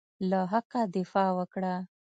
[0.29, 1.75] له حقه دفاع وکړه.